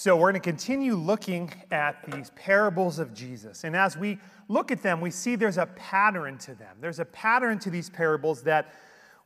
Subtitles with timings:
[0.00, 3.64] So, we're going to continue looking at these parables of Jesus.
[3.64, 6.76] And as we look at them, we see there's a pattern to them.
[6.80, 8.72] There's a pattern to these parables that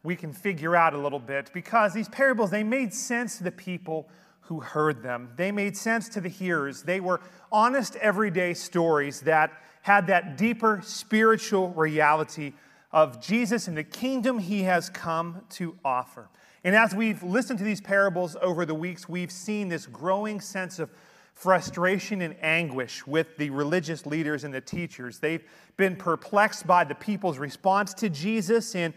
[0.02, 3.52] we can figure out a little bit because these parables, they made sense to the
[3.52, 4.08] people
[4.40, 5.28] who heard them.
[5.36, 6.82] They made sense to the hearers.
[6.84, 7.20] They were
[7.52, 9.52] honest, everyday stories that
[9.82, 12.54] had that deeper spiritual reality
[12.92, 16.30] of Jesus and the kingdom he has come to offer.
[16.64, 20.78] And as we've listened to these parables over the weeks, we've seen this growing sense
[20.78, 20.90] of
[21.34, 25.18] frustration and anguish with the religious leaders and the teachers.
[25.18, 25.42] They've
[25.76, 28.94] been perplexed by the people's response to Jesus, and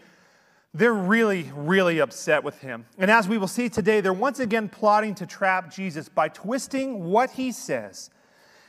[0.72, 2.86] they're really, really upset with him.
[2.98, 7.04] And as we will see today, they're once again plotting to trap Jesus by twisting
[7.10, 8.10] what he says.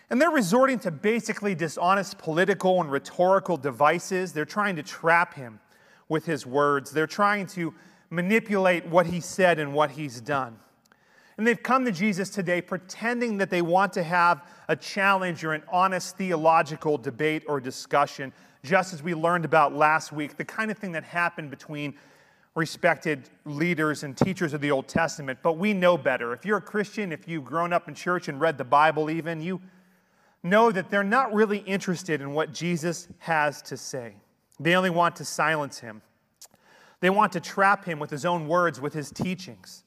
[0.09, 4.31] And they're resorting to basically dishonest political and rhetorical devices.
[4.31, 5.59] They're trying to trap him
[6.07, 6.91] with his words.
[6.91, 7.73] They're trying to
[8.09, 10.57] manipulate what he said and what he's done.
[11.37, 15.53] And they've come to Jesus today pretending that they want to have a challenge or
[15.53, 18.33] an honest theological debate or discussion,
[18.63, 21.93] just as we learned about last week, the kind of thing that happened between
[22.55, 25.37] respected leaders and teachers of the Old Testament.
[25.43, 26.33] But we know better.
[26.33, 29.39] If you're a Christian, if you've grown up in church and read the Bible even,
[29.39, 29.61] you
[30.41, 34.15] know that they're not really interested in what Jesus has to say.
[34.59, 36.01] They only want to silence him.
[36.99, 39.83] They want to trap him with his own words, with his teachings.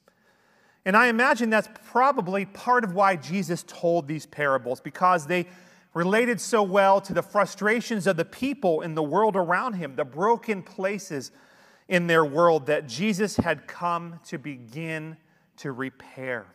[0.85, 5.47] And I imagine that's probably part of why Jesus told these parables, because they
[5.93, 10.05] related so well to the frustrations of the people in the world around him, the
[10.05, 11.31] broken places
[11.87, 15.17] in their world that Jesus had come to begin
[15.57, 16.45] to repair.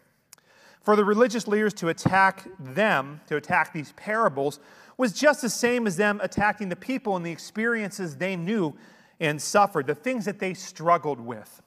[0.80, 4.60] For the religious leaders to attack them, to attack these parables,
[4.96, 8.74] was just the same as them attacking the people and the experiences they knew
[9.20, 11.62] and suffered, the things that they struggled with.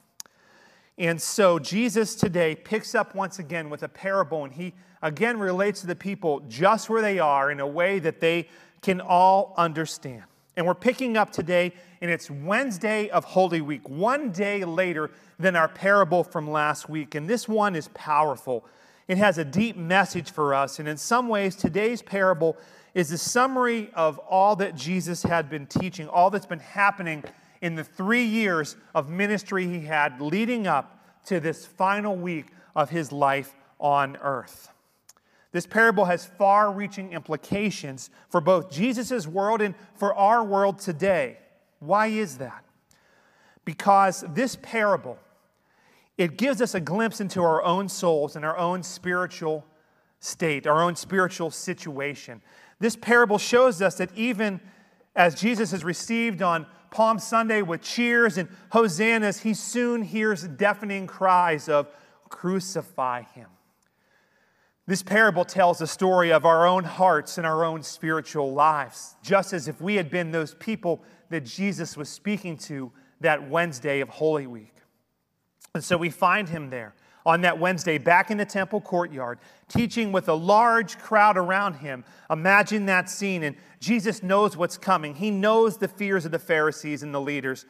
[0.98, 5.80] And so Jesus today picks up once again with a parable, and he again relates
[5.80, 8.48] to the people just where they are in a way that they
[8.82, 10.24] can all understand.
[10.56, 15.56] And we're picking up today, and it's Wednesday of Holy Week, one day later than
[15.56, 17.14] our parable from last week.
[17.14, 18.66] And this one is powerful.
[19.08, 20.78] It has a deep message for us.
[20.78, 22.58] And in some ways, today's parable
[22.92, 27.24] is a summary of all that Jesus had been teaching, all that's been happening
[27.60, 32.90] in the three years of ministry he had leading up to this final week of
[32.90, 34.70] his life on earth.
[35.52, 41.38] This parable has far reaching implications for both Jesus' world and for our world today.
[41.80, 42.64] Why is that?
[43.64, 45.18] Because this parable,
[46.16, 49.66] it gives us a glimpse into our own souls and our own spiritual
[50.20, 52.42] state, our own spiritual situation.
[52.78, 54.60] This parable shows us that even
[55.16, 61.06] as Jesus is received on Palm Sunday with cheers and hosannas, he soon hears deafening
[61.06, 61.88] cries of,
[62.28, 63.48] Crucify him.
[64.86, 69.52] This parable tells the story of our own hearts and our own spiritual lives, just
[69.52, 72.90] as if we had been those people that Jesus was speaking to
[73.20, 74.74] that Wednesday of Holy Week.
[75.74, 76.94] And so we find him there
[77.26, 79.38] on that Wednesday back in the temple courtyard,
[79.68, 82.04] teaching with a large crowd around him.
[82.30, 83.42] Imagine that scene.
[83.42, 85.14] And Jesus knows what's coming.
[85.14, 87.66] He knows the fears of the Pharisees and the leaders.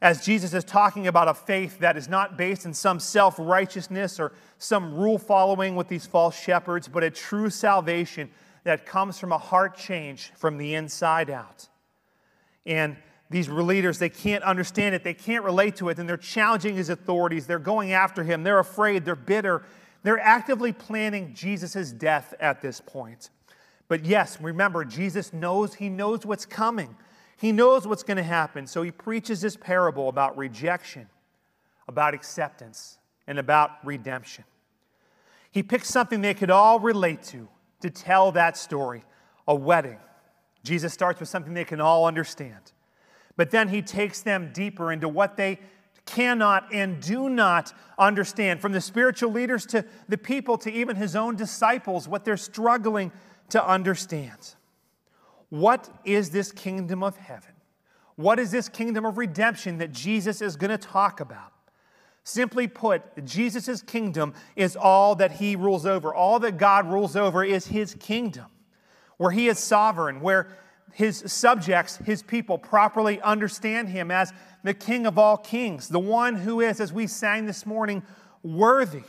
[0.00, 4.18] As Jesus is talking about a faith that is not based in some self righteousness
[4.18, 8.30] or some rule following with these false shepherds, but a true salvation
[8.64, 11.68] that comes from a heart change from the inside out.
[12.66, 12.96] And
[13.32, 16.88] these leaders, they can't understand it, they can't relate to it, and they're challenging his
[16.88, 17.46] authorities.
[17.46, 19.62] They're going after him, they're afraid, they're bitter.
[20.02, 23.30] They're actively planning Jesus' death at this point.
[23.88, 26.96] But yes, remember, Jesus knows, he knows what's coming.
[27.36, 28.66] He knows what's going to happen.
[28.66, 31.08] So he preaches this parable about rejection,
[31.88, 34.44] about acceptance, and about redemption.
[35.50, 37.48] He picks something they could all relate to
[37.80, 39.04] to tell that story
[39.46, 39.98] a wedding.
[40.64, 42.72] Jesus starts with something they can all understand.
[43.36, 45.58] But then he takes them deeper into what they
[46.04, 51.14] cannot and do not understand, from the spiritual leaders to the people to even his
[51.14, 53.12] own disciples, what they're struggling
[53.50, 54.54] to understand.
[55.48, 57.52] What is this kingdom of heaven?
[58.16, 61.52] What is this kingdom of redemption that Jesus is going to talk about?
[62.24, 66.14] Simply put, Jesus' kingdom is all that he rules over.
[66.14, 68.46] All that God rules over is his kingdom,
[69.16, 70.56] where he is sovereign, where
[70.92, 76.36] his subjects, his people, properly understand him as the King of all kings, the one
[76.36, 78.02] who is, as we sang this morning,
[78.42, 79.02] worthy,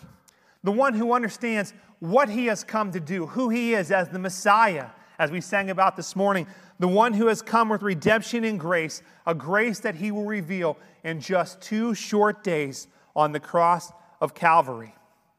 [0.63, 4.19] the one who understands what he has come to do, who he is as the
[4.19, 4.87] Messiah,
[5.19, 6.47] as we sang about this morning,
[6.79, 10.77] the one who has come with redemption and grace, a grace that he will reveal
[11.03, 14.95] in just two short days on the cross of Calvary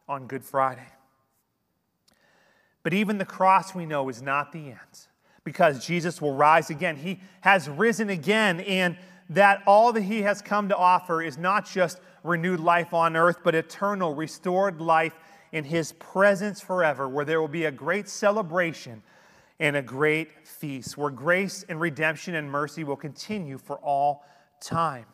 [0.09, 0.87] on Good Friday.
[2.83, 5.09] But even the cross, we know, is not the end
[5.45, 6.97] because Jesus will rise again.
[6.97, 8.97] He has risen again, and
[9.31, 13.39] that all that he has come to offer is not just renewed life on earth,
[13.45, 15.15] but eternal, restored life
[15.53, 19.03] in his presence forever, where there will be a great celebration
[19.61, 24.25] and a great feast, where grace and redemption and mercy will continue for all
[24.61, 25.05] time.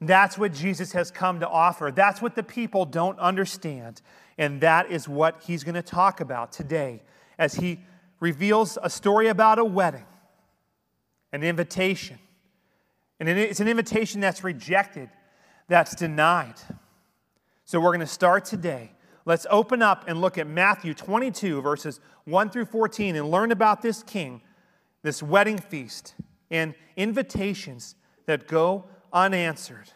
[0.00, 1.90] That's what Jesus has come to offer.
[1.92, 4.00] That's what the people don't understand.
[4.36, 7.02] And that is what he's going to talk about today
[7.36, 7.80] as he
[8.20, 10.06] reveals a story about a wedding,
[11.32, 12.18] an invitation.
[13.20, 15.10] And it's an invitation that's rejected,
[15.68, 16.54] that's denied.
[17.64, 18.92] So we're going to start today.
[19.24, 23.82] Let's open up and look at Matthew 22, verses 1 through 14, and learn about
[23.82, 24.40] this king,
[25.02, 26.14] this wedding feast,
[26.50, 27.94] and invitations
[28.26, 29.92] that go unanswered.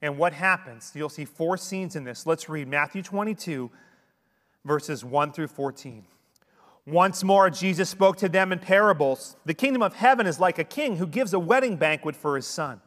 [0.00, 0.92] And what happens?
[0.94, 2.26] You'll see four scenes in this.
[2.26, 3.70] Let's read Matthew 22,
[4.64, 6.04] verses 1 through 14.
[6.86, 9.36] Once more, Jesus spoke to them in parables.
[9.44, 12.46] The kingdom of heaven is like a king who gives a wedding banquet for his
[12.46, 12.80] son.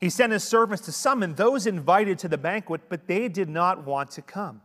[0.00, 3.84] He sent his servants to summon those invited to the banquet, but they did not
[3.84, 4.62] want to come.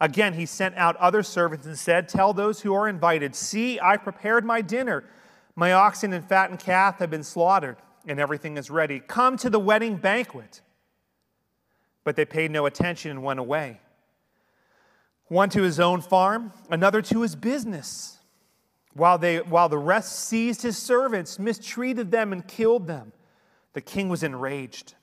[0.00, 3.96] Again, he sent out other servants and said, Tell those who are invited, See, I
[3.96, 5.04] prepared my dinner.
[5.56, 7.76] My oxen and fattened calf have been slaughtered
[8.06, 9.00] and everything is ready.
[9.00, 10.60] Come to the wedding banquet.
[12.04, 13.80] But they paid no attention and went away.
[15.28, 18.18] One to his own farm, another to his business.
[18.94, 23.12] While, they, while the rest seized his servants, mistreated them, and killed them,
[23.74, 24.94] the king was enraged.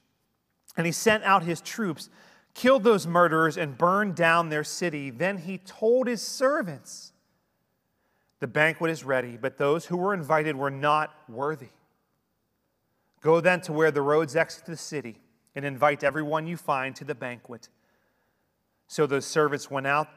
[0.76, 2.10] And he sent out his troops,
[2.54, 5.12] killed those murderers, and burned down their city.
[5.12, 7.14] Then he told his servants,
[8.40, 11.70] The banquet is ready, but those who were invited were not worthy.
[13.22, 15.22] Go then to where the roads exit the city
[15.56, 17.70] and invite everyone you find to the banquet.
[18.88, 20.08] So those servants went out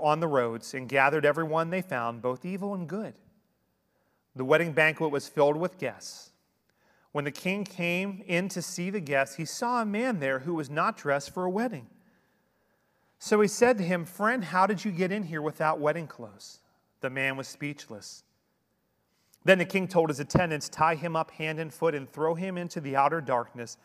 [0.00, 3.14] on the roads and gathered everyone they found, both evil and good.
[4.36, 6.30] The wedding banquet was filled with guests.
[7.12, 10.54] When the king came in to see the guests, he saw a man there who
[10.54, 11.88] was not dressed for a wedding.
[13.18, 16.60] So he said to him, Friend, how did you get in here without wedding clothes?
[17.00, 18.24] The man was speechless.
[19.44, 22.56] Then the king told his attendants, Tie him up hand and foot and throw him
[22.56, 23.76] into the outer darkness,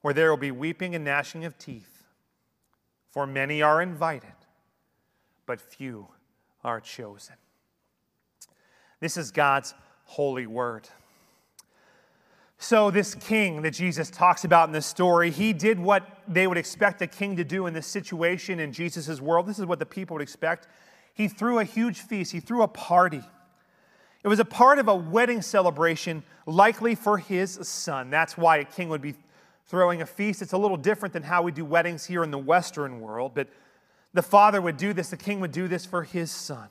[0.00, 1.93] where there will be weeping and gnashing of teeth.
[3.14, 4.34] For many are invited,
[5.46, 6.08] but few
[6.64, 7.36] are chosen.
[8.98, 9.72] This is God's
[10.04, 10.88] holy word.
[12.58, 16.58] So, this king that Jesus talks about in this story, he did what they would
[16.58, 19.46] expect a king to do in this situation in Jesus' world.
[19.46, 20.66] This is what the people would expect.
[21.14, 23.22] He threw a huge feast, he threw a party.
[24.24, 28.10] It was a part of a wedding celebration, likely for his son.
[28.10, 29.14] That's why a king would be
[29.66, 30.42] throwing a feast.
[30.42, 33.48] It's a little different than how we do weddings here in the Western world, but
[34.12, 36.68] the father would do this, the king would do this for his son.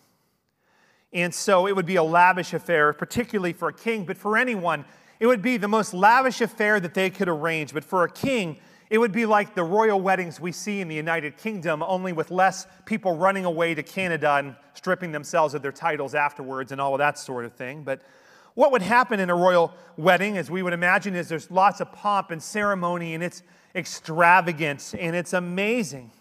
[1.11, 4.85] And so it would be a lavish affair, particularly for a king, but for anyone,
[5.19, 7.73] it would be the most lavish affair that they could arrange.
[7.73, 8.57] But for a king,
[8.89, 12.31] it would be like the royal weddings we see in the United Kingdom, only with
[12.31, 16.93] less people running away to Canada and stripping themselves of their titles afterwards and all
[16.93, 17.83] of that sort of thing.
[17.83, 18.01] But
[18.55, 21.91] what would happen in a royal wedding, as we would imagine, is there's lots of
[21.91, 23.43] pomp and ceremony, and it's
[23.75, 26.11] extravagant and it's amazing.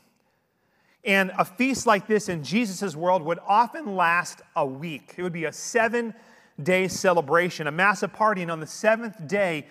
[1.05, 5.15] And a feast like this in Jesus' world would often last a week.
[5.17, 6.15] It would be a seven
[6.63, 8.43] day celebration, a massive party.
[8.43, 9.67] And on the seventh day,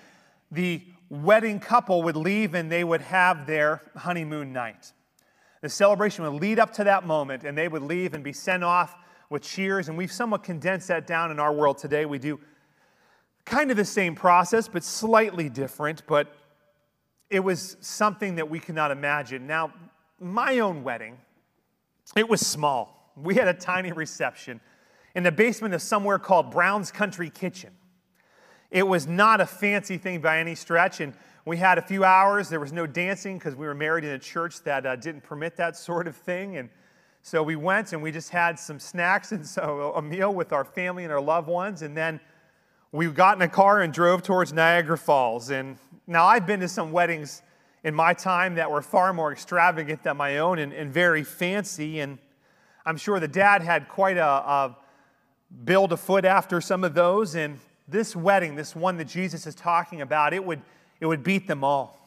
[0.51, 4.91] the wedding couple would leave and they would have their honeymoon night.
[5.61, 8.63] The celebration would lead up to that moment, and they would leave and be sent
[8.63, 8.95] off
[9.29, 9.89] with cheers.
[9.89, 12.05] And we've somewhat condensed that down in our world today.
[12.05, 12.39] We do
[13.45, 16.03] kind of the same process, but slightly different.
[16.07, 16.33] But
[17.29, 19.47] it was something that we could not imagine.
[19.47, 19.73] Now,
[20.19, 21.17] my own wedding,
[22.15, 23.13] it was small.
[23.15, 24.61] We had a tiny reception
[25.15, 27.71] in the basement of somewhere called Brown's Country Kitchen.
[28.69, 31.01] It was not a fancy thing by any stretch.
[31.01, 31.13] And
[31.45, 32.49] we had a few hours.
[32.49, 35.57] There was no dancing because we were married in a church that uh, didn't permit
[35.57, 36.57] that sort of thing.
[36.57, 36.69] And
[37.21, 40.63] so we went and we just had some snacks and so a meal with our
[40.63, 41.81] family and our loved ones.
[41.81, 42.19] And then
[42.91, 45.49] we got in a car and drove towards Niagara Falls.
[45.49, 47.41] And now I've been to some weddings
[47.83, 52.01] in my time that were far more extravagant than my own and, and very fancy.
[52.01, 52.17] And
[52.85, 54.77] I'm sure the dad had quite a, a
[55.63, 57.35] build afoot after some of those.
[57.35, 60.61] And this wedding, this one that Jesus is talking about, it would,
[60.99, 61.97] it would beat them all.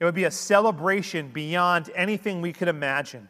[0.00, 3.28] It would be a celebration beyond anything we could imagine,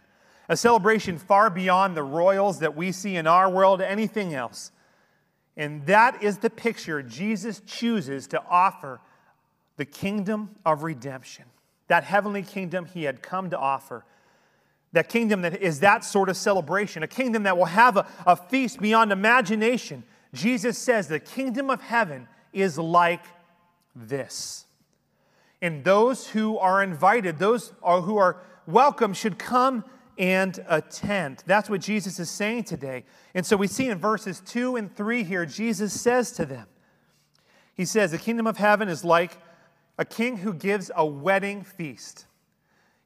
[0.51, 4.71] a celebration far beyond the royals that we see in our world, anything else.
[5.59, 9.01] And that is the picture Jesus chooses to offer
[9.77, 11.45] the kingdom of redemption,
[11.89, 14.05] that heavenly kingdom he had come to offer.
[14.93, 18.37] That kingdom that is that sort of celebration, a kingdom that will have a, a
[18.37, 20.05] feast beyond imagination.
[20.33, 23.25] Jesus says the kingdom of heaven is like
[23.95, 24.65] this.
[25.61, 29.85] And those who are invited, those who are welcome, should come
[30.19, 31.45] and attend.
[31.47, 33.05] That's what Jesus is saying today.
[33.35, 36.67] And so we see in verses 2 and 3 here, Jesus says to them,
[37.75, 39.39] He says, The kingdom of heaven is like
[39.97, 42.27] a king who gives a wedding feast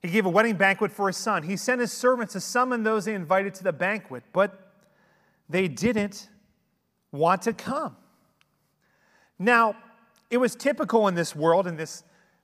[0.02, 1.44] he gave a wedding banquet for his son.
[1.44, 4.72] He sent his servants to summon those he invited to the banquet, but
[5.48, 6.28] they didn't
[7.12, 7.96] want to come.
[9.38, 9.76] Now,
[10.28, 12.02] it was typical in this world, in this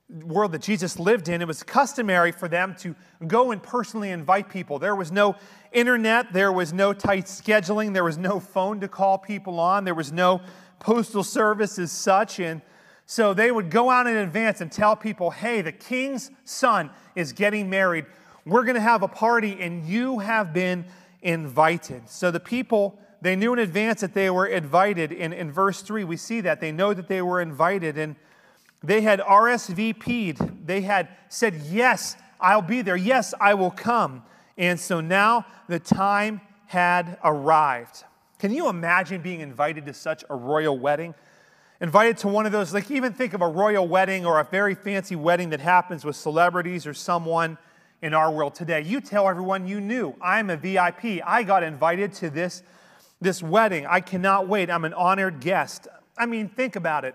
[0.08, 2.94] world that Jesus lived in, it was customary for them to
[3.26, 4.78] go and personally invite people.
[4.78, 5.36] There was no
[5.72, 9.94] internet, there was no tight scheduling, there was no phone to call people on, there
[9.94, 10.40] was no
[10.78, 12.40] postal service as such.
[12.40, 12.62] And
[13.04, 17.32] so they would go out in advance and tell people, hey, the king's son is
[17.32, 18.06] getting married.
[18.46, 20.86] We're going to have a party, and you have been
[21.20, 22.08] invited.
[22.08, 25.12] So the people, they knew in advance that they were invited.
[25.12, 26.60] In, in verse 3, we see that.
[26.60, 28.16] They know that they were invited, and
[28.82, 30.66] they had RSVP'd.
[30.66, 32.96] They had said, Yes, I'll be there.
[32.96, 34.22] Yes, I will come.
[34.56, 38.04] And so now the time had arrived.
[38.38, 41.14] Can you imagine being invited to such a royal wedding?
[41.80, 44.74] invited to one of those, like even think of a royal wedding or a very
[44.74, 47.56] fancy wedding that happens with celebrities or someone
[48.02, 48.80] in our world today.
[48.80, 51.20] You tell everyone you knew, I'm a VIP.
[51.24, 52.62] I got invited to this,
[53.20, 53.86] this wedding.
[53.86, 54.70] I cannot wait.
[54.70, 55.86] I'm an honored guest.
[56.16, 57.14] I mean, think about it.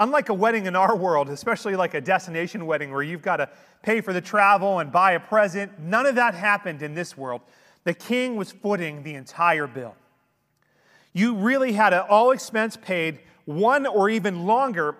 [0.00, 3.50] Unlike a wedding in our world, especially like a destination wedding where you've got to
[3.82, 7.42] pay for the travel and buy a present, none of that happened in this world.
[7.84, 9.94] The king was footing the entire bill.
[11.12, 14.96] You really had an all expense paid one or even longer,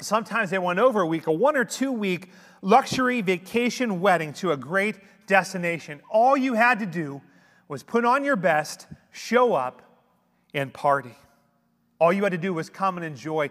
[0.00, 2.30] sometimes they went over a week, a one or two week
[2.60, 6.00] luxury vacation wedding to a great destination.
[6.10, 7.22] All you had to do
[7.68, 9.82] was put on your best, show up,
[10.54, 11.14] and party.
[12.00, 13.50] All you had to do was come and enjoy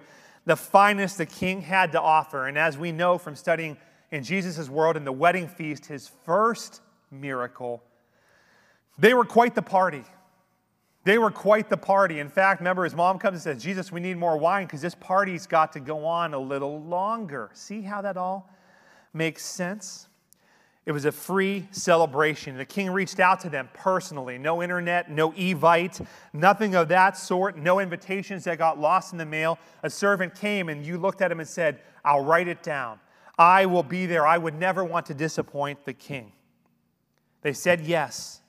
[0.50, 2.48] the finest the king had to offer.
[2.48, 3.78] And as we know from studying
[4.12, 7.84] in Jesus' world in the wedding feast, his first miracle,
[8.98, 10.04] they were quite the party.
[11.04, 12.20] They were quite the party.
[12.20, 14.96] In fact, remember, his mom comes and says, Jesus, we need more wine because this
[14.96, 17.52] party's got to go on a little longer.
[17.54, 18.52] See how that all
[19.14, 20.09] makes sense?
[20.90, 22.58] It was a free celebration.
[22.58, 24.40] The king reached out to them personally.
[24.40, 26.04] No internet, no evite,
[26.34, 29.60] nothing of that sort, no invitations that got lost in the mail.
[29.84, 33.00] A servant came and you looked at him and said, I'll write it down.
[33.38, 34.26] I will be there.
[34.26, 36.32] I would never want to disappoint the king.
[37.44, 38.42] They said yes.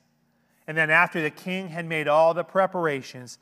[0.66, 3.36] And then, after the king had made all the preparations,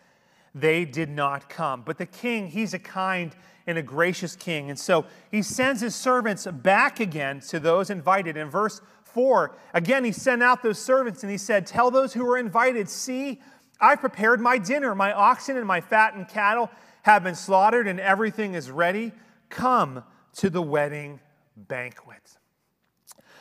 [0.57, 1.83] they did not come.
[1.83, 3.33] But the king, he's a kind
[3.69, 4.71] and a gracious king.
[4.71, 8.39] And so he sends his servants back again to those invited.
[8.39, 12.27] In verse 4, again, he sent out those servants and he said, Tell those who
[12.27, 13.43] are invited, see,
[13.79, 14.95] I've prepared my dinner.
[14.95, 16.71] My oxen and my fattened cattle
[17.03, 19.13] have been slaughtered, and everything is ready.
[19.51, 20.03] Come
[20.37, 21.21] to the wedding
[21.55, 22.39] banquet.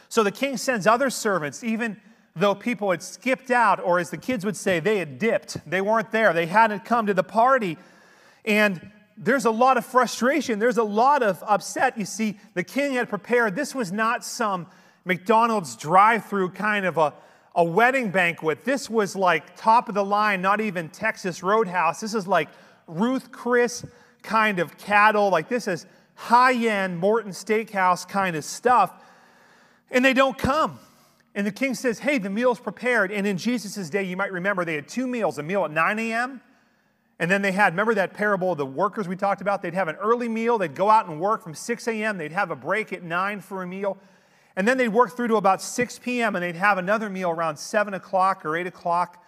[0.10, 2.02] So the king sends other servants, even
[2.36, 5.58] though people had skipped out, or as the kids would say, they had dipped.
[5.66, 6.34] They weren't there.
[6.34, 7.78] They hadn't come to the party.
[8.44, 10.60] And there's a lot of frustration.
[10.60, 11.98] There's a lot of upset.
[11.98, 13.56] You see, the king had prepared.
[13.56, 14.68] This was not some
[15.06, 17.14] McDonald's drive through kind of a,
[17.56, 18.64] a wedding banquet.
[18.64, 22.00] This was like top of the line, not even Texas Roadhouse.
[22.00, 22.50] This is like
[22.86, 23.86] Ruth Chris
[24.22, 25.30] kind of cattle.
[25.30, 28.92] Like this is high end Morton Steakhouse kind of stuff.
[29.90, 30.80] And they don't come.
[31.34, 33.12] And the king says, Hey, the meal's prepared.
[33.12, 36.00] And in Jesus' day, you might remember they had two meals a meal at 9
[36.00, 36.42] a.m.
[37.20, 39.62] And then they had, remember that parable of the workers we talked about?
[39.62, 42.52] They'd have an early meal, they'd go out and work from 6 a.m., they'd have
[42.52, 43.98] a break at 9 for a meal.
[44.56, 47.58] And then they'd work through to about 6 p.m., and they'd have another meal around
[47.58, 49.24] 7 o'clock or 8 o'clock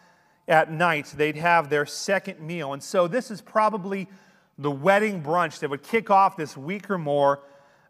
[0.48, 1.14] at night.
[1.16, 2.74] They'd have their second meal.
[2.74, 4.08] And so this is probably
[4.58, 7.42] the wedding brunch that would kick off this week or more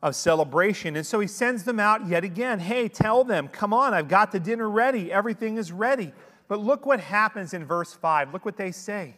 [0.02, 0.96] of celebration.
[0.96, 2.60] And so he sends them out yet again.
[2.60, 5.12] Hey, tell them, come on, I've got the dinner ready.
[5.12, 6.14] Everything is ready.
[6.48, 8.34] But look what happens in verse 5.
[8.34, 9.16] Look what they say.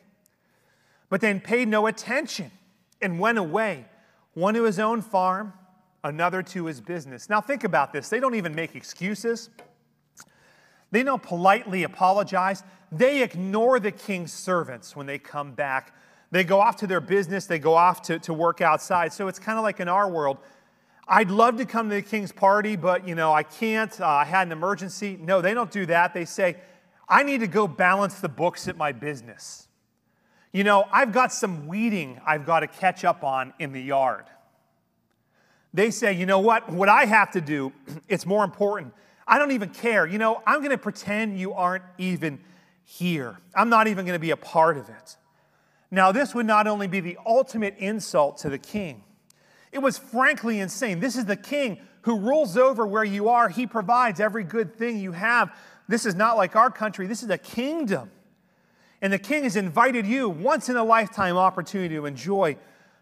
[1.12, 2.50] But then paid no attention
[3.02, 3.86] and went away,
[4.34, 5.54] one to his own farm,
[6.04, 7.30] another to his business.
[7.30, 8.10] Now think about this.
[8.10, 9.50] They don't even make excuses.
[10.90, 12.64] They don't politely apologize.
[12.92, 15.94] They ignore the king's servants when they come back.
[16.32, 19.14] They go off to their business, they go off to, to work outside.
[19.14, 20.38] So it's kind of like in our world
[21.14, 24.00] I'd love to come to the king's party, but you know, I can't.
[24.00, 25.20] Uh, I had an emergency.
[25.20, 26.14] No, they don't do that.
[26.14, 26.56] They say,
[27.10, 29.68] I need to go balance the books at my business.
[30.52, 34.26] You know, I've got some weeding I've got to catch up on in the yard.
[35.74, 36.70] They say, you know what?
[36.70, 37.72] What I have to do,
[38.10, 38.94] it's more important.
[39.28, 40.06] I don't even care.
[40.06, 42.40] You know, I'm going to pretend you aren't even
[42.84, 43.38] here.
[43.56, 45.16] I'm not even going to be a part of it.
[45.90, 49.04] Now, this would not only be the ultimate insult to the king,
[49.72, 51.00] it was frankly insane.
[51.00, 54.98] This is the king who rules over where you are, he provides every good thing
[54.98, 55.56] you have.
[55.88, 58.10] This is not like our country, this is a kingdom.
[59.02, 62.58] And the king has invited you once in a lifetime opportunity to enjoy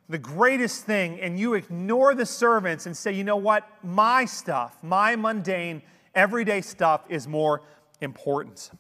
[0.08, 3.68] the greatest thing, and you ignore the servants and say, you know what?
[3.84, 5.84] My stuff, my mundane,
[6.16, 7.62] everyday stuff is more
[8.02, 8.72] important.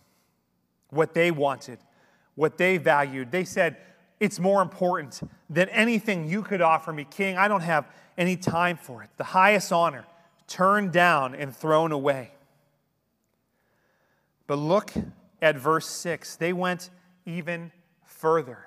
[0.89, 1.77] What they wanted,
[2.33, 3.31] what they valued.
[3.31, 3.77] They said,
[4.19, 7.37] it's more important than anything you could offer me, King.
[7.37, 7.85] I don't have
[8.17, 9.09] any time for it.
[9.17, 10.05] The highest honor
[10.47, 12.31] turned down and thrown away.
[14.47, 14.91] But look
[15.43, 16.37] at verse 6.
[16.37, 16.89] They went
[17.29, 17.71] even
[18.03, 18.65] further.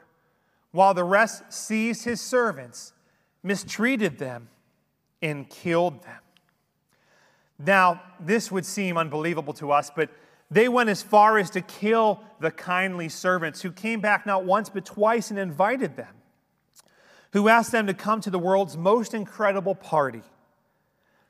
[0.70, 2.92] While the rest seized his servants,
[3.42, 4.48] mistreated them,
[5.20, 6.18] and killed them.
[7.58, 10.10] Now, this would seem unbelievable to us, but
[10.50, 14.68] they went as far as to kill the kindly servants who came back not once
[14.68, 16.14] but twice and invited them,
[17.32, 20.22] who asked them to come to the world's most incredible party.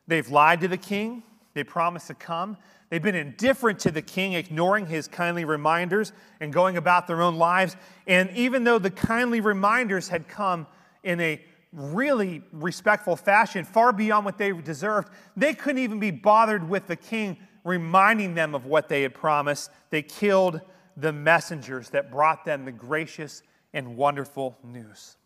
[0.07, 1.23] They've lied to the king,
[1.55, 2.57] they promised to come,
[2.93, 7.37] They've been indifferent to the king, ignoring his kindly reminders and going about their own
[7.37, 7.75] lives.
[8.07, 10.67] And even though the kindly reminders had come
[11.03, 15.09] in a really respectful fashion, far beyond what they deserved,
[15.39, 19.71] they couldn't even be bothered with the king reminding them of what they had promised.
[19.89, 20.61] They killed
[20.95, 25.17] the messengers that brought them the gracious and wonderful news.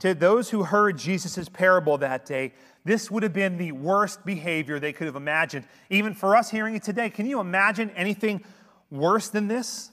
[0.00, 2.52] To those who heard Jesus' parable that day,
[2.84, 5.66] this would have been the worst behavior they could have imagined.
[5.90, 8.42] Even for us hearing it today, can you imagine anything
[8.90, 9.90] worse than this?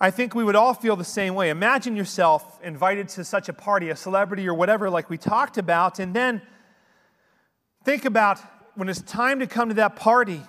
[0.00, 1.50] I think we would all feel the same way.
[1.50, 5.98] Imagine yourself invited to such a party, a celebrity or whatever, like we talked about,
[5.98, 6.42] and then
[7.84, 8.38] think about
[8.74, 10.42] when it's time to come to that party,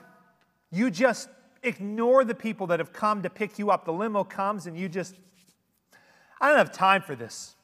[0.70, 1.30] you just
[1.64, 3.86] ignore the people that have come to pick you up.
[3.86, 5.16] The limo comes and you just,
[6.42, 7.56] I don't have time for this.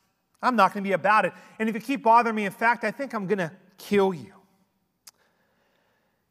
[0.44, 1.34] I'm not going to be about it.
[1.58, 4.34] And if you keep bothering me, in fact, I think I'm going to kill you.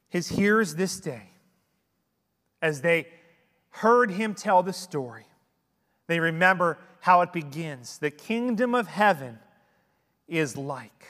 [0.09, 1.31] His hearers this day,
[2.61, 3.09] as they
[3.71, 5.25] heard him tell the story,
[6.07, 7.99] they remember how it begins.
[7.99, 9.39] The kingdom of heaven
[10.29, 11.07] is like.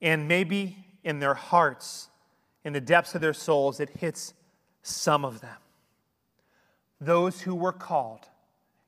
[0.00, 2.08] And maybe in their hearts,
[2.64, 4.34] in the depths of their souls, it hits
[4.82, 5.56] some of them.
[7.00, 8.28] Those who were called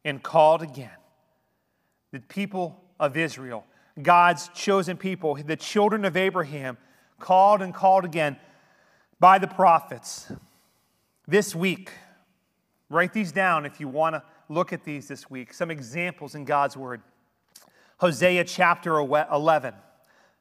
[0.04, 0.90] and called again
[2.14, 3.66] the people of Israel,
[4.00, 6.78] God's chosen people, the children of Abraham,
[7.18, 8.36] called and called again
[9.18, 10.30] by the prophets.
[11.26, 11.90] This week,
[12.88, 15.52] write these down if you want to look at these this week.
[15.52, 17.02] Some examples in God's word.
[17.98, 19.74] Hosea chapter 11.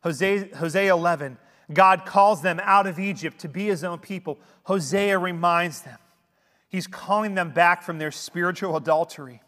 [0.03, 1.39] Hosea, Hosea 11,
[1.73, 4.37] God calls them out of Egypt to be his own people.
[4.65, 5.97] Hosea reminds them.
[6.69, 9.41] He's calling them back from their spiritual adultery.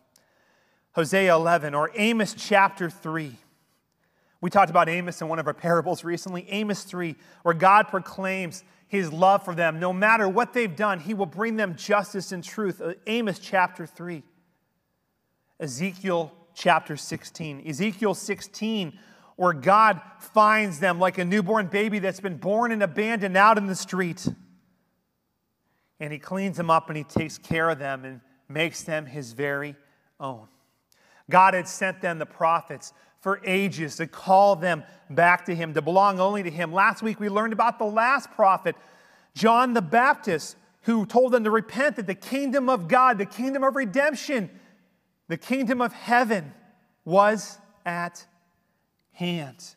[0.95, 3.35] Hosea 11 or Amos chapter 3.
[4.39, 6.47] We talked about Amos in one of our parables recently.
[6.49, 9.79] Amos 3, where God proclaims his love for them.
[9.79, 12.79] No matter what they've done, he will bring them justice and truth.
[12.79, 14.23] Uh, Amos chapter 3.
[15.59, 17.67] Ezekiel chapter 16.
[17.67, 18.97] Ezekiel 16,
[19.35, 23.67] where God finds them like a newborn baby that's been born and abandoned out in
[23.67, 24.25] the street.
[25.99, 29.33] And he cleans them up and he takes care of them and makes them his
[29.33, 29.75] very
[30.21, 30.47] own.
[31.29, 35.81] God had sent them the prophets for ages to call them back to Him, to
[35.81, 36.71] belong only to Him.
[36.71, 38.75] Last week we learned about the last prophet,
[39.33, 43.63] John the Baptist, who told them to repent that the kingdom of God, the kingdom
[43.63, 44.49] of redemption,
[45.27, 46.53] the kingdom of heaven
[47.03, 48.25] was at
[49.13, 49.75] hand.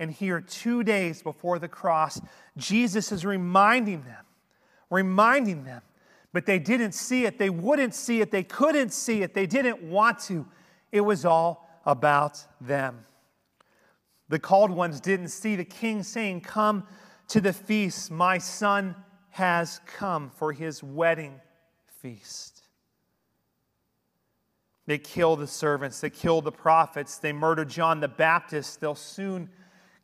[0.00, 2.20] And here, two days before the cross,
[2.56, 4.24] Jesus is reminding them,
[4.90, 5.82] reminding them,
[6.32, 7.38] but they didn't see it.
[7.38, 8.30] They wouldn't see it.
[8.30, 9.34] They couldn't see it.
[9.34, 10.46] They didn't want to.
[10.92, 13.04] It was all about them.
[14.28, 16.86] The called ones didn't see the king saying, Come
[17.28, 18.10] to the feast.
[18.10, 18.94] My son
[19.30, 21.40] has come for his wedding
[22.00, 22.62] feast.
[24.86, 29.48] They kill the servants, they kill the prophets, they murder John the Baptist, they'll soon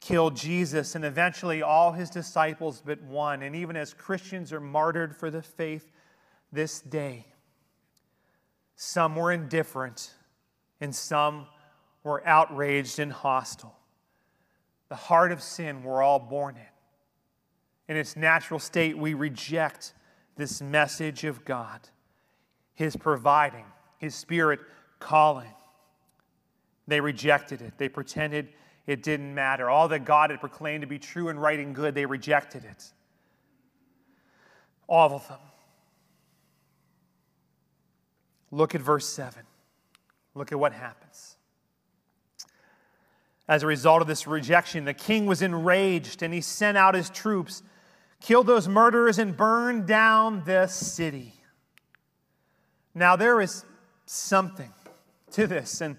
[0.00, 3.42] kill Jesus, and eventually all his disciples but one.
[3.42, 5.90] And even as Christians are martyred for the faith
[6.52, 7.26] this day,
[8.76, 10.12] some were indifferent
[10.80, 11.46] and some
[12.02, 13.76] were outraged and hostile.
[14.88, 17.94] The heart of sin we're all born in.
[17.94, 19.94] In its natural state, we reject
[20.36, 21.80] this message of God,
[22.74, 23.64] His providing,
[23.98, 24.60] His Spirit
[24.98, 25.52] calling.
[26.86, 27.74] They rejected it.
[27.78, 28.48] They pretended
[28.86, 29.68] it didn't matter.
[29.68, 32.92] All that God had proclaimed to be true and right and good, they rejected it.
[34.86, 35.40] All of them.
[38.52, 39.42] Look at verse 7.
[40.36, 41.38] Look at what happens.
[43.48, 47.08] As a result of this rejection, the king was enraged and he sent out his
[47.08, 47.62] troops,
[48.20, 51.32] killed those murderers, and burned down the city.
[52.94, 53.64] Now, there is
[54.04, 54.72] something
[55.32, 55.96] to this, and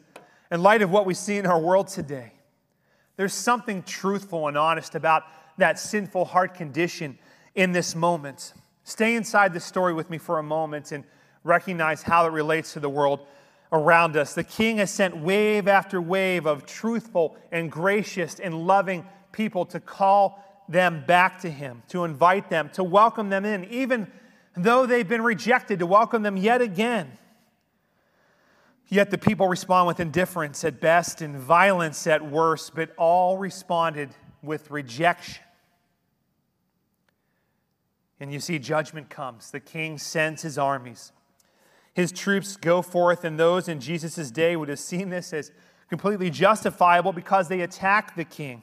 [0.51, 2.33] in light of what we see in our world today,
[3.15, 5.23] there's something truthful and honest about
[5.57, 7.17] that sinful heart condition
[7.55, 8.53] in this moment.
[8.83, 11.03] Stay inside the story with me for a moment and
[11.43, 13.25] recognize how it relates to the world
[13.71, 14.33] around us.
[14.33, 19.79] The king has sent wave after wave of truthful and gracious and loving people to
[19.79, 24.07] call them back to him, to invite them, to welcome them in, even
[24.55, 27.17] though they've been rejected, to welcome them yet again.
[28.89, 34.09] Yet the people respond with indifference at best and violence at worst, but all responded
[34.41, 35.43] with rejection.
[38.19, 39.51] And you see, judgment comes.
[39.51, 41.11] The king sends his armies.
[41.97, 45.51] His troops go forth, and those in Jesus' day would have seen this as
[45.89, 48.61] completely justifiable because they attack the king.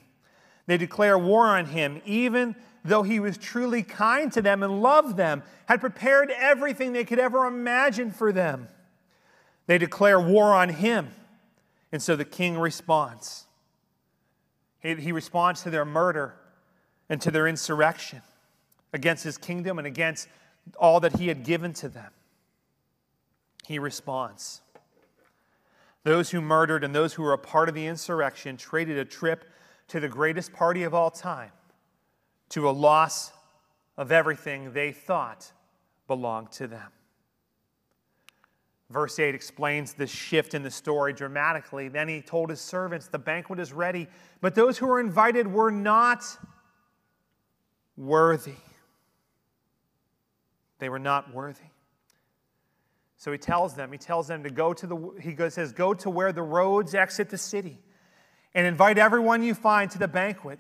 [0.69, 5.17] They declare war on him, even though he was truly kind to them and loved
[5.17, 8.69] them, had prepared everything they could ever imagine for them.
[9.67, 11.09] They declare war on him.
[11.91, 13.47] And so the king responds.
[14.79, 16.37] He, he responds to their murder
[17.09, 18.23] and to their insurrection
[18.93, 20.29] against his kingdom and against
[20.79, 22.13] all that he had given to them.
[23.67, 24.61] He responds.
[26.03, 29.47] Those who murdered and those who were a part of the insurrection traded a trip
[29.89, 31.51] to the greatest party of all time
[32.51, 33.33] to a loss
[33.97, 35.51] of everything they thought
[36.07, 36.91] belonged to them.
[38.91, 41.89] Verse 8 explains this shift in the story dramatically.
[41.89, 44.09] Then he told his servants, The banquet is ready,
[44.41, 46.25] but those who were invited were not
[47.97, 48.53] worthy.
[50.79, 51.65] They were not worthy.
[53.25, 56.11] So he tells them, he tells them to go to the, he says, Go to
[56.11, 57.79] where the roads exit the city
[58.53, 60.59] and invite everyone you find to the banquet.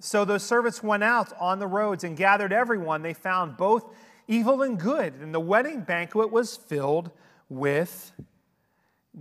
[0.00, 3.94] So those servants went out on the roads and gathered everyone they found, both
[4.28, 5.12] evil and good.
[5.20, 7.10] And the wedding banquet was filled
[7.50, 8.12] with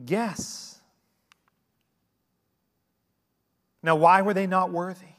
[0.06, 0.80] guests.
[3.84, 5.16] Now, why were they not worthy?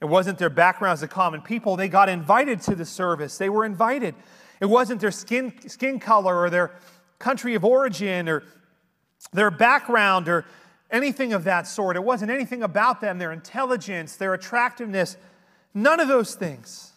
[0.00, 1.76] It wasn't their background as common people.
[1.76, 3.36] They got invited to the service.
[3.36, 4.14] They were invited.
[4.60, 6.72] It wasn't their skin, skin color or their
[7.18, 8.42] country of origin or
[9.32, 10.44] their background or
[10.90, 11.96] anything of that sort.
[11.96, 15.16] It wasn't anything about them, their intelligence, their attractiveness,
[15.74, 16.92] none of those things.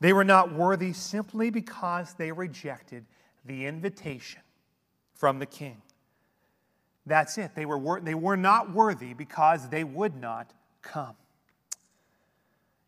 [0.00, 3.04] They were not worthy simply because they rejected
[3.44, 4.42] the invitation
[5.14, 5.82] from the king.
[7.04, 7.52] That's it.
[7.54, 11.16] They were, they were not worthy because they would not come.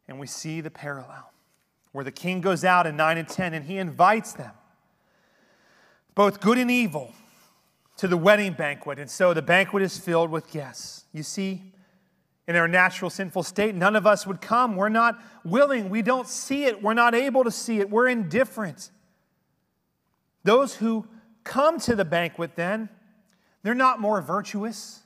[0.07, 1.30] And we see the parallel
[1.93, 4.53] where the king goes out in 9 and 10 and he invites them,
[6.15, 7.13] both good and evil,
[7.97, 8.99] to the wedding banquet.
[8.99, 11.05] And so the banquet is filled with guests.
[11.13, 11.63] You see,
[12.49, 14.75] in our natural sinful state, none of us would come.
[14.75, 15.91] We're not willing.
[15.91, 16.83] We don't see it.
[16.83, 17.91] We're not able to see it.
[17.91, 18.91] We're indifferent.
[20.43, 21.07] Those who
[21.45, 22.89] come to the banquet, then,
[23.63, 25.01] they're not more virtuous.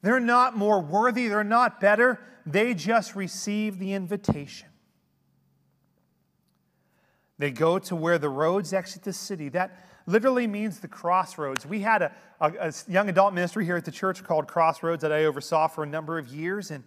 [0.00, 1.28] They're not more worthy.
[1.28, 2.18] They're not better.
[2.46, 4.68] They just receive the invitation.
[7.42, 9.48] They go to where the roads exit the city.
[9.48, 9.76] That
[10.06, 11.66] literally means the crossroads.
[11.66, 15.10] We had a, a, a, young adult ministry here at the church called Crossroads that
[15.10, 16.70] I oversaw for a number of years.
[16.70, 16.84] And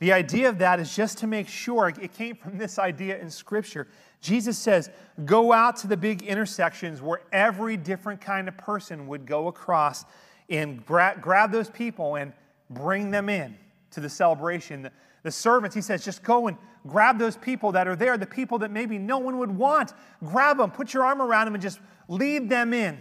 [0.00, 3.30] the idea of that is just to make sure it came from this idea in
[3.30, 3.86] Scripture.
[4.20, 4.90] Jesus says,
[5.24, 10.04] go out to the big intersections where every different kind of person would go across
[10.50, 12.32] and gra- grab those people and
[12.70, 13.56] bring them in
[13.92, 14.82] to the celebration.
[14.82, 14.90] The,
[15.22, 18.58] the servants, he says, just go and grab those people that are there, the people
[18.58, 19.92] that maybe no one would want.
[20.24, 22.98] Grab them, put your arm around them, and just lead them in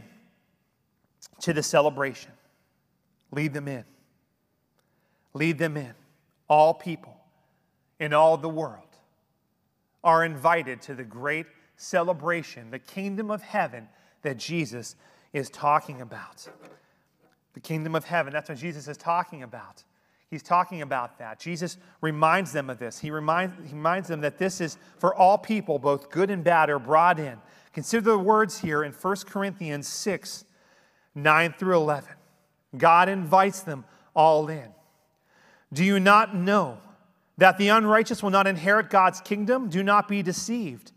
[1.42, 2.32] to the celebration.
[3.32, 3.84] Lead them in.
[5.34, 5.94] Lead them in.
[6.48, 7.16] All people
[8.00, 8.84] in all the world
[10.04, 11.46] are invited to the great
[11.78, 13.88] celebration, the kingdom of heaven
[14.22, 14.96] that Jesus
[15.34, 16.48] is talking about.
[17.54, 19.84] The kingdom of heaven, that's what Jesus is talking about.
[20.32, 21.40] He's talking about that.
[21.40, 22.98] Jesus reminds them of this.
[22.98, 26.70] He reminds, he reminds them that this is for all people, both good and bad,
[26.70, 27.38] are brought in.
[27.74, 30.46] Consider the words here in 1 Corinthians 6
[31.14, 32.10] 9 through 11.
[32.78, 33.84] God invites them
[34.16, 34.70] all in.
[35.74, 36.78] Do you not know
[37.38, 39.68] that the unrighteous will not inherit God's kingdom?
[39.68, 40.94] Do not be deceived.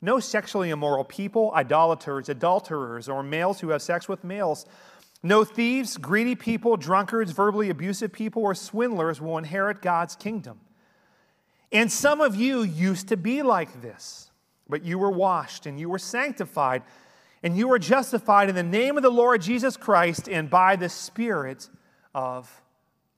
[0.00, 4.64] No sexually immoral people, idolaters, adulterers, or males who have sex with males
[5.22, 10.60] no thieves, greedy people, drunkards, verbally abusive people, or swindlers will inherit God's kingdom.
[11.72, 14.30] And some of you used to be like this.
[14.68, 16.82] But you were washed, and you were sanctified,
[17.42, 20.90] and you were justified in the name of the Lord Jesus Christ and by the
[20.90, 21.68] Spirit
[22.14, 22.62] of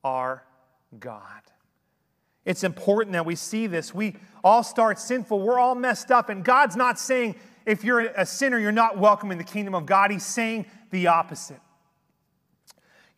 [0.05, 0.45] our
[0.99, 1.43] God.
[2.45, 3.93] It's important that we see this.
[3.93, 7.35] We all start sinful, we're all messed up, and God's not saying,
[7.67, 10.11] if you're a sinner, you're not welcome in the kingdom of God.
[10.11, 11.61] He's saying the opposite.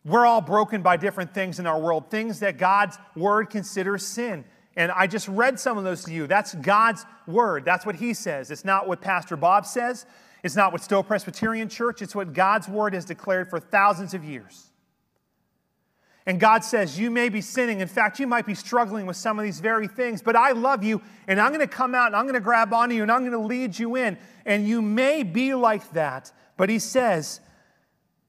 [0.05, 4.43] We're all broken by different things in our world, things that God's word considers sin.
[4.75, 6.27] And I just read some of those to you.
[6.27, 7.63] That's God's word.
[7.63, 8.51] That's what he says.
[8.51, 10.05] It's not what Pastor Bob says.
[10.43, 12.01] It's not what Stowe Presbyterian Church.
[12.01, 14.71] It's what God's word has declared for thousands of years.
[16.25, 17.81] And God says, You may be sinning.
[17.81, 20.83] In fact, you might be struggling with some of these very things, but I love
[20.83, 23.11] you, and I'm going to come out and I'm going to grab onto you and
[23.11, 24.17] I'm going to lead you in.
[24.45, 27.39] And you may be like that, but He says,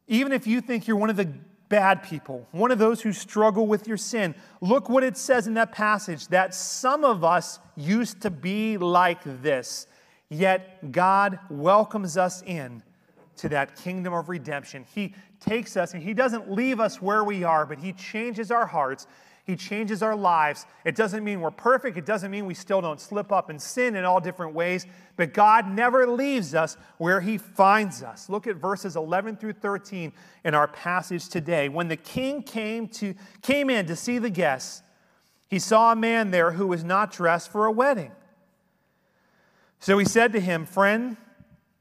[0.06, 1.32] even if you think you're one of the
[1.74, 5.54] bad people, one of those who struggle with your sin, look what it says in
[5.54, 9.88] that passage that some of us used to be like this,
[10.28, 12.80] yet God welcomes us in
[13.38, 14.86] to that kingdom of redemption.
[14.94, 18.66] He takes us and He doesn't leave us where we are, but He changes our
[18.66, 19.08] hearts.
[19.44, 20.64] He changes our lives.
[20.86, 21.98] It doesn't mean we're perfect.
[21.98, 25.34] It doesn't mean we still don't slip up and sin in all different ways, but
[25.34, 28.30] God never leaves us where He finds us.
[28.30, 30.12] Look at verses 11 through 13
[30.44, 31.68] in our passage today.
[31.68, 34.82] When the king came, to, came in to see the guests,
[35.48, 38.12] he saw a man there who was not dressed for a wedding.
[39.78, 41.16] So he said to him, Friend,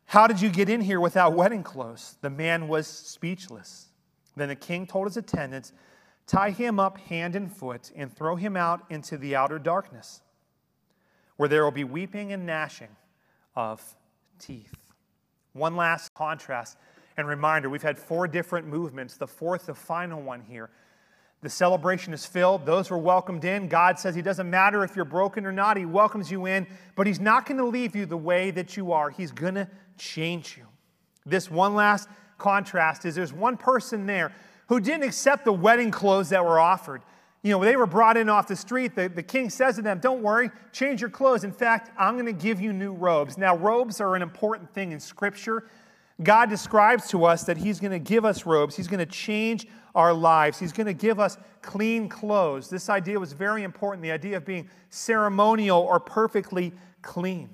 [0.05, 2.17] how did you get in here without wedding clothes?
[2.21, 3.87] The man was speechless.
[4.35, 5.71] Then the king told his attendants,
[6.25, 10.21] Tie him up hand and foot and throw him out into the outer darkness,
[11.37, 12.95] where there will be weeping and gnashing
[13.55, 13.95] of
[14.39, 14.73] teeth.
[15.53, 16.77] One last contrast
[17.17, 20.69] and reminder we've had four different movements, the fourth, the final one here.
[21.41, 22.65] The celebration is filled.
[22.65, 23.67] Those were welcomed in.
[23.67, 27.05] God says He doesn't matter if you're broken or not, He welcomes you in, but
[27.05, 29.09] He's not going to leave you the way that you are.
[29.09, 30.65] He's going to change you.
[31.25, 32.07] This one last
[32.37, 34.33] contrast is there's one person there
[34.73, 37.03] who didn't accept the wedding clothes that were offered.
[37.43, 38.95] You know, they were brought in off the street.
[38.95, 41.43] The, the king says to them, Don't worry, change your clothes.
[41.43, 43.37] In fact, I'm going to give you new robes.
[43.37, 45.67] Now, robes are an important thing in Scripture.
[46.23, 49.67] God describes to us that He's going to give us robes, He's going to change
[49.93, 52.67] our lives, He's going to give us clean clothes.
[52.67, 57.51] This idea was very important the idea of being ceremonial or perfectly clean.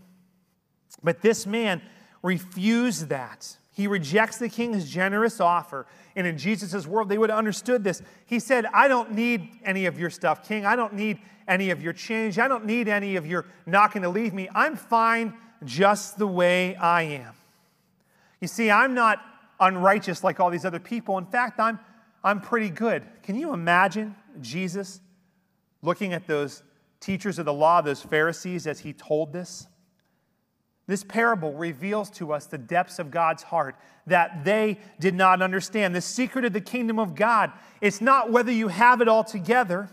[1.03, 1.82] But this man
[2.23, 3.58] refused that.
[3.79, 5.87] He rejects the king's generous offer.
[6.13, 8.01] And in Jesus' world, they would have understood this.
[8.25, 10.65] He said, I don't need any of your stuff, king.
[10.65, 12.37] I don't need any of your change.
[12.39, 14.49] I don't need any of your not going to leave me.
[14.53, 17.33] I'm fine just the way I am.
[18.41, 19.21] You see, I'm not
[19.61, 21.17] unrighteous like all these other people.
[21.17, 21.79] In fact, I'm,
[22.21, 23.03] I'm pretty good.
[23.23, 24.99] Can you imagine Jesus
[25.81, 26.63] looking at those
[26.99, 29.67] teachers of the law, those Pharisees, as he told this?
[30.89, 33.75] This parable reveals to us the depths of God's heart
[34.08, 35.93] that they did not understand.
[35.93, 39.88] The secret of the kingdom of God, it's not whether you have it all together.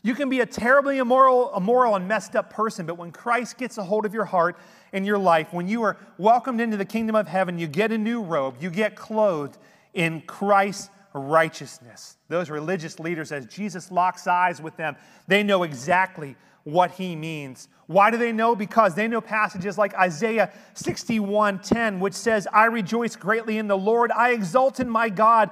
[0.00, 3.78] You can be a terribly immoral, immoral and messed up person, but when Christ gets
[3.78, 4.56] a hold of your heart
[4.92, 7.98] and your life, when you are welcomed into the kingdom of heaven, you get a
[7.98, 9.58] new robe, you get clothed
[9.92, 12.16] in Christ's righteousness.
[12.28, 14.94] Those religious leaders, as Jesus locks eyes with them,
[15.26, 16.36] they know exactly
[16.68, 17.68] what he means.
[17.86, 18.54] Why do they know?
[18.54, 24.12] Because they know passages like Isaiah 61:10, which says, I rejoice greatly in the Lord,
[24.12, 25.50] I exult in my God,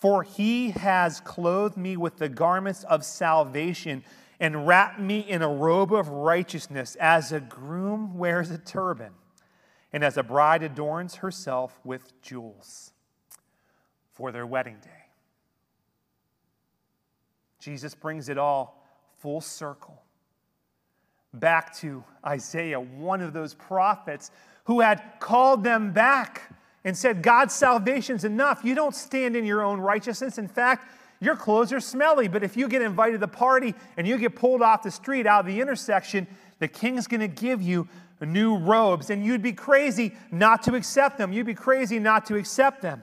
[0.00, 4.02] for he has clothed me with the garments of salvation
[4.40, 9.12] and wrapped me in a robe of righteousness, as a groom wears a turban,
[9.92, 12.92] and as a bride adorns herself with jewels
[14.12, 14.90] for their wedding day.
[17.60, 18.84] Jesus brings it all
[19.18, 20.02] full circle
[21.40, 24.30] back to Isaiah, one of those prophets
[24.64, 26.42] who had called them back
[26.84, 28.60] and said, God's salvation's enough.
[28.64, 30.38] You don't stand in your own righteousness.
[30.38, 30.88] In fact,
[31.20, 34.36] your clothes are smelly, but if you get invited to the party and you get
[34.36, 36.26] pulled off the street out of the intersection,
[36.58, 37.88] the king's going to give you
[38.20, 41.32] new robes, and you'd be crazy not to accept them.
[41.32, 43.02] You'd be crazy not to accept them,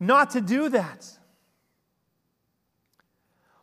[0.00, 1.06] not to do that.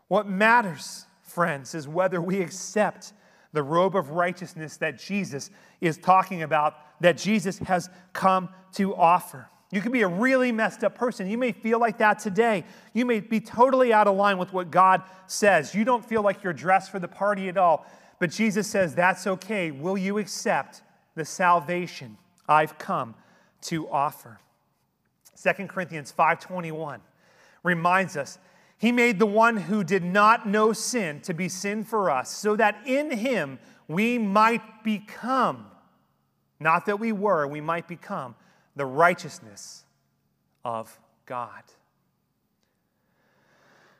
[0.07, 3.11] What matters, friends, is whether we accept
[3.53, 5.49] the robe of righteousness that Jesus
[5.81, 9.49] is talking about, that Jesus has come to offer.
[9.71, 11.29] You can be a really messed up person.
[11.29, 12.63] You may feel like that today.
[12.93, 15.75] You may be totally out of line with what God says.
[15.75, 17.85] You don't feel like you're dressed for the party at all.
[18.19, 19.71] But Jesus says, That's okay.
[19.71, 20.83] Will you accept
[21.15, 23.15] the salvation I've come
[23.63, 24.39] to offer?
[25.35, 26.99] 2 Corinthians 5:21
[27.63, 28.39] reminds us
[28.77, 32.55] he made the one who did not know sin to be sin for us, so
[32.55, 35.65] that in him we might become
[36.59, 38.35] Not that we were, we might become
[38.75, 39.83] the righteousness
[40.65, 41.63] of God.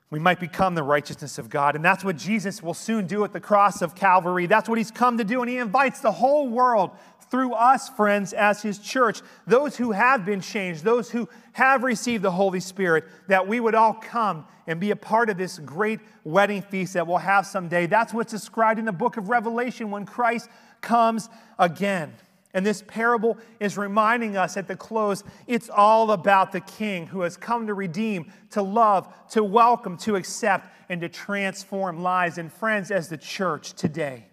[0.09, 1.75] We might become the righteousness of God.
[1.75, 4.45] And that's what Jesus will soon do at the cross of Calvary.
[4.45, 5.41] That's what he's come to do.
[5.41, 6.91] And he invites the whole world
[7.29, 12.23] through us, friends, as his church, those who have been changed, those who have received
[12.23, 15.99] the Holy Spirit, that we would all come and be a part of this great
[16.23, 17.85] wedding feast that we'll have someday.
[17.85, 20.49] That's what's described in the book of Revelation when Christ
[20.81, 22.13] comes again.
[22.53, 27.21] And this parable is reminding us at the close it's all about the King who
[27.21, 32.37] has come to redeem, to love, to welcome, to accept, and to transform lives.
[32.37, 34.25] And friends, as the church today,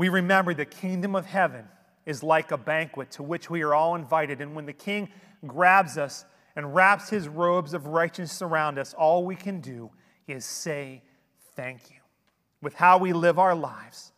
[0.00, 1.68] we remember the kingdom of heaven
[2.06, 4.40] is like a banquet to which we are all invited.
[4.40, 5.10] And when the King
[5.46, 6.24] grabs us
[6.56, 9.90] and wraps his robes of righteousness around us, all we can do
[10.26, 11.02] is say
[11.54, 11.98] thank you
[12.62, 14.12] with how we live our lives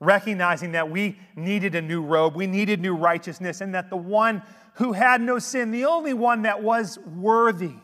[0.00, 4.42] recognizing that we needed a new robe, we needed new righteousness, and that the one
[4.74, 7.76] who had no sin, the only one that was worthy,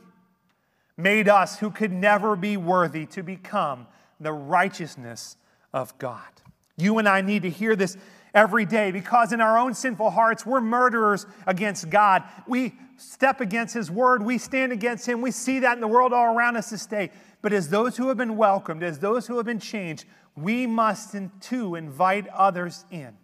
[0.97, 3.87] made us who could never be worthy to become
[4.19, 5.37] the righteousness
[5.73, 6.25] of God.
[6.79, 7.99] You and I need to hear this
[8.33, 12.23] every day because in our own sinful hearts, we're murderers against God.
[12.47, 15.21] We step against His word, we stand against Him.
[15.21, 17.11] We see that in the world all around us this day.
[17.43, 20.05] But as those who have been welcomed, as those who have been changed,
[20.37, 23.17] we must too invite others in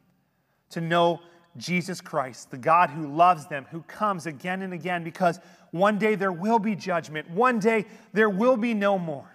[0.70, 1.20] to know
[1.56, 5.38] Jesus Christ, the God who loves them, who comes again and again, because
[5.70, 7.30] one day there will be judgment.
[7.30, 9.28] One day there will be no more.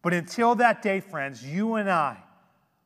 [0.00, 2.18] But until that day, friends, you and I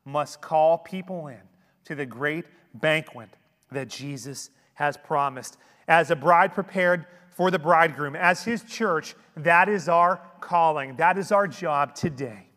[0.09, 1.41] must call people in
[1.85, 3.29] to the great banquet
[3.71, 5.57] that Jesus has promised.
[5.87, 11.17] As a bride prepared for the bridegroom, as his church, that is our calling, that
[11.17, 12.47] is our job today.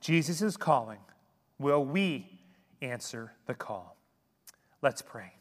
[0.00, 0.98] Jesus is calling.
[1.58, 2.26] Will we
[2.80, 3.96] answer the call?
[4.82, 5.32] Let's pray.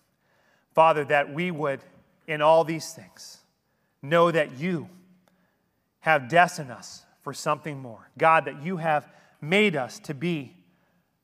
[0.74, 1.82] Father, that we would,
[2.28, 3.38] in all these things,
[4.02, 4.90] know that you
[6.02, 8.10] have destined us for something more.
[8.18, 9.08] God, that you have
[9.42, 10.56] made us to be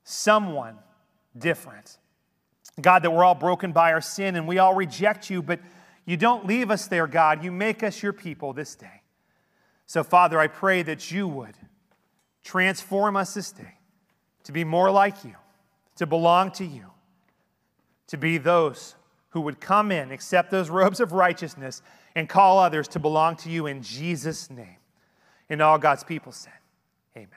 [0.08, 0.76] someone
[1.36, 1.98] different.
[2.80, 5.60] God, that we're all broken by our sin and we all reject you, but
[6.06, 7.44] you don't leave us there, God.
[7.44, 9.02] You make us your people this day.
[9.86, 11.56] So, Father, I pray that you would
[12.46, 13.74] Transform us this day
[14.44, 15.34] to be more like you,
[15.96, 16.92] to belong to you,
[18.06, 18.94] to be those
[19.30, 21.82] who would come in, accept those robes of righteousness,
[22.14, 24.76] and call others to belong to you in Jesus' name.
[25.50, 26.52] And all God's people said,
[27.16, 27.30] Amen.